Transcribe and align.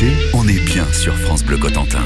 l'été, 0.00 0.12
on 0.34 0.46
est 0.48 0.60
bien 0.60 0.86
sur 0.92 1.16
France 1.16 1.44
Bleu 1.44 1.56
Cotentin. 1.56 2.04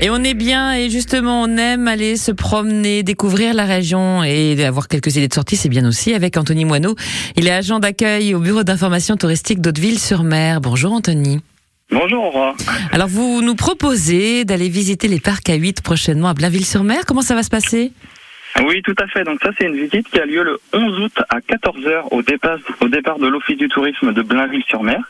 Et 0.00 0.10
on 0.10 0.22
est 0.22 0.34
bien 0.34 0.74
et 0.74 0.90
justement 0.90 1.42
on 1.42 1.56
aime 1.56 1.88
aller 1.88 2.16
se 2.16 2.30
promener, 2.32 3.02
découvrir 3.02 3.54
la 3.54 3.64
région 3.64 4.22
et 4.22 4.62
avoir 4.64 4.88
quelques 4.88 5.16
idées 5.16 5.28
de 5.28 5.34
sortie, 5.34 5.56
c'est 5.56 5.68
bien 5.68 5.86
aussi 5.86 6.12
avec 6.14 6.36
Anthony 6.36 6.64
Moineau. 6.64 6.94
Il 7.36 7.46
est 7.46 7.52
agent 7.52 7.78
d'accueil 7.78 8.34
au 8.34 8.40
bureau 8.40 8.62
d'information 8.62 9.16
touristique 9.16 9.60
d'Hauteville-sur-Mer. 9.60 10.60
Bonjour 10.60 10.92
Anthony. 10.92 11.40
Bonjour. 11.90 12.54
Alors 12.92 13.08
vous 13.08 13.42
nous 13.42 13.54
proposez 13.54 14.44
d'aller 14.44 14.68
visiter 14.68 15.08
les 15.08 15.20
parcs 15.20 15.48
à 15.48 15.54
8 15.54 15.80
prochainement 15.82 16.28
à 16.28 16.34
Blainville-sur-Mer. 16.34 17.04
Comment 17.06 17.22
ça 17.22 17.34
va 17.34 17.42
se 17.42 17.50
passer? 17.50 17.92
Oui, 18.64 18.82
tout 18.82 18.94
à 18.98 19.06
fait. 19.06 19.24
Donc 19.24 19.38
ça, 19.42 19.50
c'est 19.58 19.66
une 19.66 19.76
visite 19.76 20.08
qui 20.08 20.18
a 20.18 20.24
lieu 20.24 20.42
le 20.42 20.58
11 20.72 21.00
août 21.00 21.12
à 21.28 21.40
14h 21.40 22.08
au 22.10 22.22
départ, 22.22 22.58
au 22.80 22.88
départ 22.88 23.18
de 23.18 23.26
l'Office 23.26 23.58
du 23.58 23.68
tourisme 23.68 24.12
de 24.12 24.22
Blainville-sur-Mer. 24.22 25.00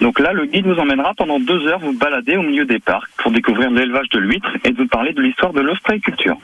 Donc 0.00 0.18
là, 0.18 0.32
le 0.32 0.46
guide 0.46 0.66
vous 0.66 0.78
emmènera 0.78 1.14
pendant 1.14 1.38
deux 1.38 1.66
heures 1.66 1.78
vous 1.78 1.92
balader 1.92 2.36
au 2.36 2.42
milieu 2.42 2.64
des 2.64 2.78
parcs 2.78 3.10
pour 3.18 3.30
découvrir 3.32 3.70
l'élevage 3.70 4.08
de 4.10 4.18
l'huître 4.18 4.50
et 4.64 4.72
vous 4.72 4.86
parler 4.86 5.12
de 5.12 5.20
l'histoire 5.20 5.52
de 5.52 5.60
l'ostréiculture. 5.60 6.36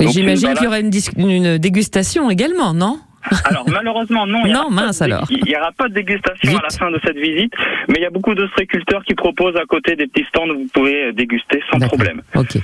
J'imagine 0.00 0.54
qu'il 0.54 0.64
y 0.64 0.66
aura 0.66 0.80
une, 0.80 1.58
dégustation 1.58 2.30
également, 2.30 2.74
non? 2.74 3.00
Alors 3.44 3.68
malheureusement 3.68 4.24
non, 4.24 4.42
il 4.44 4.52
Non, 4.52 4.70
mince, 4.70 5.02
alors. 5.02 5.26
Il 5.30 5.42
n'y 5.44 5.56
aura 5.56 5.72
pas 5.72 5.88
de 5.88 5.94
dégustation 5.94 6.48
Vite. 6.48 6.60
à 6.60 6.62
la 6.62 6.70
fin 6.70 6.90
de 6.92 7.00
cette 7.04 7.16
visite, 7.16 7.52
mais 7.88 7.96
il 7.96 8.02
y 8.02 8.06
a 8.06 8.10
beaucoup 8.10 8.34
d'ostréiculteurs 8.34 9.02
qui 9.04 9.14
proposent 9.14 9.56
à 9.56 9.64
côté 9.64 9.96
des 9.96 10.06
petits 10.06 10.26
stands 10.28 10.48
où 10.48 10.58
vous 10.58 10.68
pouvez 10.72 11.12
déguster 11.12 11.60
sans 11.70 11.80
problème. 11.80 12.22
Ok. 12.36 12.58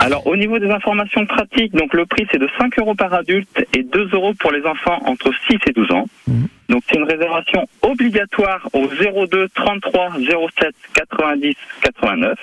Alors 0.00 0.26
au 0.26 0.34
niveau 0.34 0.58
des 0.58 0.70
informations 0.70 1.26
pratiques, 1.26 1.72
donc 1.74 1.92
le 1.92 2.06
prix 2.06 2.26
c'est 2.32 2.38
de 2.38 2.48
5 2.58 2.78
euros 2.78 2.94
par 2.94 3.12
adulte 3.12 3.66
et 3.76 3.82
2 3.82 4.08
euros 4.14 4.32
pour 4.32 4.50
les 4.50 4.64
enfants 4.64 4.98
entre 5.04 5.30
6 5.46 5.58
et 5.66 5.72
12 5.72 5.92
ans. 5.92 6.06
Mhm. 6.26 6.48
Donc 6.70 6.82
c'est 6.88 6.96
une 6.96 7.04
réservation 7.04 7.68
obligatoire 7.82 8.66
au 8.72 8.86
02 8.86 9.48
33 9.54 10.12
07 10.58 10.74
90 10.94 11.54
89. 11.82 12.38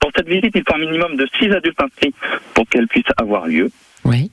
Pour 0.00 0.10
cette 0.14 0.28
visite, 0.28 0.52
il 0.54 0.62
faut 0.68 0.74
un 0.74 0.78
minimum 0.78 1.16
de 1.16 1.26
6 1.38 1.50
adultes 1.50 1.82
inscrits 1.82 2.14
pour 2.52 2.68
qu'elle 2.68 2.88
puisse 2.88 3.10
avoir 3.16 3.46
lieu. 3.46 3.70
Oui. 4.04 4.30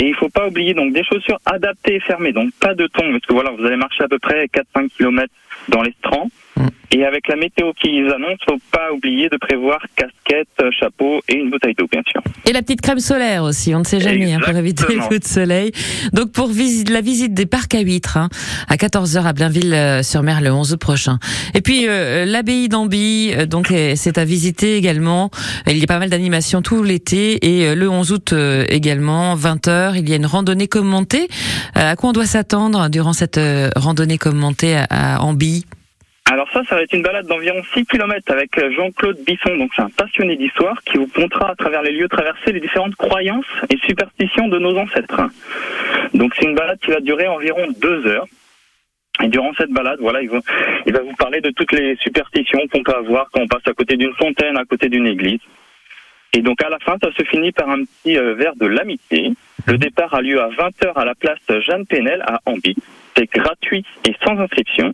Et 0.00 0.08
il 0.08 0.14
faut 0.14 0.28
pas 0.28 0.46
oublier 0.46 0.74
donc 0.74 0.92
des 0.92 1.04
chaussures 1.04 1.40
adaptées 1.46 1.96
et 1.96 2.00
fermées, 2.00 2.32
donc 2.32 2.52
pas 2.60 2.74
de 2.74 2.86
tongs, 2.88 3.10
parce 3.10 3.26
que 3.26 3.32
voilà, 3.32 3.50
vous 3.50 3.64
allez 3.64 3.76
marcher 3.76 4.04
à 4.04 4.08
peu 4.08 4.18
près 4.18 4.46
4-5 4.46 4.90
km 4.96 5.32
dans 5.68 5.82
les 5.82 5.92
strands. 5.98 6.28
Mm. 6.56 6.68
Et 6.92 7.04
avec 7.04 7.28
la 7.28 7.36
météo 7.36 7.72
qu'ils 7.72 8.08
annoncent, 8.12 8.44
faut 8.48 8.58
pas 8.70 8.92
oublier 8.92 9.28
de 9.28 9.36
prévoir 9.36 9.80
casquette, 10.28 10.48
euh, 10.62 10.70
chapeau 10.78 11.20
et 11.28 11.34
une 11.34 11.50
bouteille 11.50 11.74
d'eau, 11.74 11.86
bien 11.90 12.02
sûr. 12.06 12.22
Et 12.46 12.52
la 12.52 12.62
petite 12.62 12.80
crème 12.80 13.00
solaire 13.00 13.42
aussi, 13.44 13.74
on 13.74 13.80
ne 13.80 13.84
sait 13.84 14.00
jamais, 14.00 14.32
hein, 14.32 14.40
pour 14.44 14.54
éviter 14.56 14.94
le 14.94 15.00
coup 15.00 15.18
de 15.18 15.24
soleil. 15.24 15.72
Donc 16.12 16.32
pour 16.32 16.48
visite, 16.48 16.90
la 16.90 17.00
visite 17.00 17.34
des 17.34 17.46
parcs 17.46 17.74
à 17.74 17.80
huîtres, 17.80 18.16
hein, 18.16 18.28
à 18.68 18.76
14h 18.76 19.22
à 19.22 19.32
Blainville-sur-Mer 19.32 20.40
le 20.40 20.52
11 20.52 20.72
août 20.72 20.80
prochain. 20.80 21.18
Et 21.54 21.60
puis 21.60 21.86
euh, 21.88 22.24
l'abbaye 22.24 22.68
d'Amby, 22.68 23.32
euh, 23.34 23.46
donc 23.46 23.70
euh, 23.70 23.94
c'est 23.96 24.18
à 24.18 24.24
visiter 24.24 24.76
également. 24.76 25.30
Il 25.66 25.78
y 25.78 25.82
a 25.82 25.86
pas 25.86 25.98
mal 25.98 26.10
d'animations 26.10 26.62
tout 26.62 26.82
l'été 26.82 27.46
et 27.46 27.68
euh, 27.68 27.74
le 27.74 27.88
11 27.88 28.12
août 28.12 28.32
euh, 28.32 28.64
également, 28.68 29.36
20h, 29.36 29.94
il 29.96 30.08
y 30.08 30.12
a 30.12 30.16
une 30.16 30.26
randonnée 30.26 30.68
commentée. 30.68 31.28
Euh, 31.76 31.92
à 31.92 31.96
quoi 31.96 32.10
on 32.10 32.12
doit 32.12 32.26
s'attendre 32.26 32.88
durant 32.88 33.12
cette 33.12 33.38
euh, 33.38 33.70
randonnée 33.76 34.18
commentée 34.18 34.76
à, 34.76 35.16
à 35.16 35.22
Alors 36.30 36.46
ça, 36.52 36.62
ça 36.64 36.74
va 36.74 36.82
être 36.82 36.92
une 36.92 37.02
balade 37.02 37.26
d'environ 37.26 37.62
6 37.72 37.86
km 37.86 38.30
avec 38.30 38.58
euh, 38.58 38.70
Jean-Claude 38.72 39.16
Bisson, 39.26 39.56
donc 39.56 39.70
c'est 39.74 39.80
un 39.80 39.88
passionné 39.88 40.36
d'histoire 40.36 40.82
qui 40.84 40.98
vous 40.98 41.06
comptera 41.06 41.52
à 41.52 41.54
travers 41.54 41.80
les 41.80 41.92
lieux 41.92 42.08
traversés 42.08 42.52
les 42.52 42.60
différentes 42.60 42.96
croyances 42.96 43.46
et 43.70 43.78
superstitions 43.78 44.48
de 44.48 44.58
nos 44.58 44.76
ancêtres. 44.76 45.22
Donc 46.12 46.34
c'est 46.34 46.44
une 46.44 46.54
balade 46.54 46.78
qui 46.80 46.90
va 46.90 47.00
durer 47.00 47.26
environ 47.28 47.66
deux 47.80 48.06
heures. 48.06 48.26
Et 49.24 49.28
durant 49.28 49.54
cette 49.56 49.70
balade, 49.70 50.00
voilà, 50.00 50.20
il 50.20 50.28
va, 50.28 50.40
il 50.84 50.92
va 50.92 51.00
vous 51.00 51.14
parler 51.14 51.40
de 51.40 51.48
toutes 51.48 51.72
les 51.72 51.96
superstitions 51.96 52.60
qu'on 52.70 52.82
peut 52.82 52.94
avoir 52.94 53.30
quand 53.32 53.40
on 53.40 53.48
passe 53.48 53.66
à 53.66 53.72
côté 53.72 53.96
d'une 53.96 54.14
fontaine, 54.14 54.58
à 54.58 54.66
côté 54.66 54.90
d'une 54.90 55.06
église. 55.06 55.40
Et 56.34 56.42
donc 56.42 56.62
à 56.62 56.68
la 56.68 56.78
fin, 56.78 56.96
ça 57.02 57.10
se 57.10 57.24
finit 57.24 57.52
par 57.52 57.70
un 57.70 57.84
petit 57.84 58.18
euh, 58.18 58.34
verre 58.34 58.54
de 58.54 58.66
l'amitié. 58.66 59.32
Le 59.66 59.78
départ 59.78 60.12
a 60.12 60.20
lieu 60.20 60.42
à 60.42 60.50
20h 60.50 60.92
à 60.94 61.06
la 61.06 61.14
place 61.14 61.40
Jeanne 61.66 61.86
Pénel 61.86 62.22
à 62.26 62.40
Amby. 62.44 62.76
C'est 63.16 63.32
gratuit 63.32 63.86
et 64.06 64.14
sans 64.22 64.38
inscription. 64.38 64.92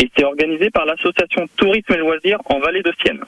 Et 0.00 0.10
c'est 0.16 0.24
organisé 0.24 0.70
par 0.70 0.84
l'association 0.86 1.46
Tourisme 1.56 1.92
et 1.92 1.98
Loisirs 1.98 2.38
en 2.46 2.58
Vallée 2.58 2.82
de 2.82 2.92
Sienne. 3.00 3.20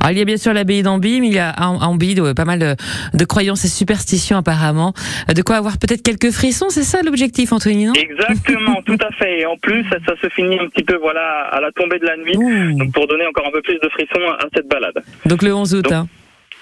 Alors, 0.00 0.10
il 0.12 0.18
y 0.18 0.20
a 0.20 0.24
bien 0.24 0.36
sûr 0.36 0.52
l'abbaye 0.52 0.82
d'Amby, 0.82 1.20
mais 1.20 1.28
il 1.28 1.32
y 1.34 1.38
a 1.38 1.50
à 1.50 1.66
Amby 1.68 2.14
de- 2.16 2.32
pas 2.32 2.44
mal 2.44 2.58
de, 2.58 2.74
de 3.14 3.24
croyances 3.24 3.64
et 3.64 3.68
superstitions 3.68 4.36
apparemment. 4.36 4.92
Euh, 5.30 5.32
De 5.32 5.42
quoi 5.42 5.56
avoir 5.56 5.78
peut-être 5.78 6.02
quelques 6.02 6.30
frissons, 6.32 6.70
c'est 6.70 6.82
ça 6.82 7.02
l'objectif, 7.02 7.52
Anthony, 7.52 7.86
non? 7.86 7.92
Exactement, 7.94 8.82
tout 8.86 8.98
à 9.00 9.10
fait. 9.12 9.40
Et 9.40 9.46
en 9.46 9.56
plus, 9.56 9.84
ça, 9.90 9.96
ça 10.06 10.14
se 10.20 10.28
finit 10.30 10.58
un 10.58 10.66
petit 10.68 10.82
peu 10.82 10.96
voilà 10.96 11.44
à 11.52 11.60
la 11.60 11.70
tombée 11.72 11.98
de 12.00 12.04
la 12.06 12.16
nuit. 12.16 12.36
Ouh. 12.36 12.78
Donc 12.78 12.92
pour 12.92 13.06
donner 13.06 13.26
encore 13.26 13.46
un 13.46 13.52
peu 13.52 13.62
plus 13.62 13.78
de 13.78 13.88
frissons 13.88 14.28
à 14.38 14.46
cette 14.54 14.68
balade. 14.68 15.00
Donc 15.24 15.42
le 15.42 15.54
11 15.54 15.74
août. 15.76 15.84
Donc, 15.84 15.92
hein. 15.92 16.06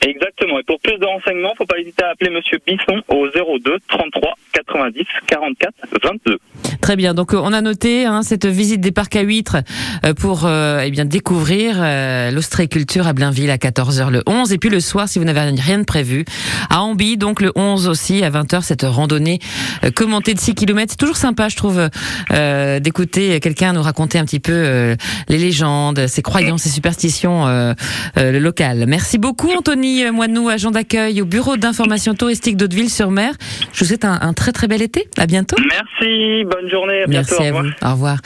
Exactement. 0.03 0.59
Et 0.59 0.63
pour 0.63 0.79
plus 0.81 0.99
de 0.99 1.05
renseignements, 1.07 1.55
faut 1.57 1.67
pas 1.67 1.79
hésiter 1.79 2.05
à 2.05 2.11
appeler 2.11 2.31
Monsieur 2.31 2.59
Bisson 2.67 3.03
au 3.09 3.27
02 3.29 3.79
33 3.89 4.35
90 4.53 5.05
44 5.27 5.73
22. 6.03 6.39
Très 6.81 6.97
bien. 6.97 7.15
Donc 7.15 7.33
euh, 7.33 7.41
on 7.43 7.53
a 7.53 7.61
noté 7.61 8.05
hein, 8.05 8.23
cette 8.23 8.47
visite 8.47 8.81
des 8.81 8.93
parcs 8.93 9.17
à 9.17 9.23
huîtres 9.23 9.57
euh, 10.05 10.15
pour 10.15 10.45
euh, 10.45 10.83
eh 10.85 10.91
bien 10.91 11.05
découvrir 11.05 11.77
euh, 11.79 12.31
l'ostréiculture 12.31 13.07
à 13.07 13.13
Blainville 13.13 13.51
à 13.51 13.57
14h 13.57 14.11
le 14.11 14.23
11 14.27 14.53
et 14.53 14.59
puis 14.59 14.69
le 14.69 14.81
soir 14.81 15.09
si 15.09 15.19
vous 15.19 15.25
n'avez 15.25 15.41
rien 15.41 15.79
de 15.79 15.85
prévu 15.85 16.25
à 16.71 16.83
Amby 16.83 17.17
donc 17.17 17.41
le 17.41 17.53
11 17.57 17.89
aussi 17.89 18.23
à 18.23 18.31
20h 18.31 18.63
cette 18.63 18.83
randonnée 18.83 19.39
euh, 19.85 19.91
commentée 19.91 20.35
de 20.35 20.41
6 20.41 20.55
km. 20.55 20.91
C'est 20.91 20.97
toujours 20.97 21.17
sympa 21.17 21.49
je 21.49 21.57
trouve 21.57 21.89
euh, 22.33 22.81
d'écouter 22.81 23.41
quelqu'un 23.41 23.73
nous 23.73 23.83
raconter 23.83 24.19
un 24.19 24.25
petit 24.25 24.41
peu 24.41 24.97
les 25.29 25.39
légendes, 25.39 26.07
ses 26.07 26.23
croyances, 26.23 26.63
ses 26.63 26.71
superstitions 26.71 27.75
locales. 28.17 28.85
Merci 28.87 29.19
beaucoup 29.19 29.51
Anthony 29.51 29.86
Moineau, 30.13 30.49
agent 30.49 30.71
d'accueil 30.71 31.23
au 31.23 31.25
bureau 31.25 31.57
d'information 31.57 32.15
touristique 32.15 32.57
d'Hauteville-sur-Mer. 32.57 33.35
Je 33.73 33.81
vous 33.81 33.87
souhaite 33.87 34.05
un, 34.05 34.19
un 34.21 34.33
très 34.33 34.53
très 34.53 34.67
bel 34.69 34.83
été. 34.83 35.09
À 35.17 35.27
bientôt. 35.27 35.57
Merci, 35.59 36.45
bonne 36.45 36.69
journée, 36.71 37.03
à. 37.05 37.07
Merci 37.09 37.43
à 37.43 37.53
vous. 37.53 37.69
Au 37.83 37.93
revoir. 37.93 38.19